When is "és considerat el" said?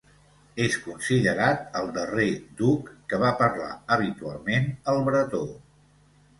0.63-1.91